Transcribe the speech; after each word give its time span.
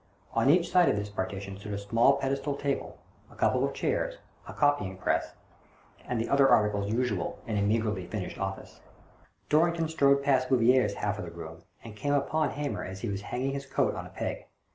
On 0.33 0.49
each 0.49 0.71
side 0.71 0.89
of 0.89 0.95
this 0.95 1.09
partition 1.11 1.59
stood 1.59 1.73
a 1.73 1.77
small 1.77 2.13
pedestal 2.13 2.55
table, 2.55 2.97
a 3.29 3.35
couple 3.35 3.63
of 3.63 3.71
chairs, 3.75 4.17
a 4.47 4.51
copying 4.55 4.97
pres^, 4.97 5.25
and 6.07 6.19
the 6.19 6.27
other 6.27 6.49
articles 6.49 6.91
usual 6.91 7.37
in 7.45 7.55
a 7.55 7.61
meagrely 7.61 8.07
furnished 8.09 8.39
office. 8.39 8.79
Dorrington 9.47 9.87
strode 9.89 10.23
past 10.23 10.49
Bouvier's 10.49 10.95
half 10.95 11.19
of 11.19 11.25
the 11.25 11.29
room 11.29 11.61
and 11.83 11.95
came 11.95 12.13
upon 12.15 12.49
Hamer 12.49 12.83
as 12.83 13.01
he 13.01 13.09
was 13.09 13.21
hanging 13.21 13.51
his 13.53 13.67
coat 13.67 13.93
on 13.93 14.07
a 14.07 14.09
peg. 14.09 14.47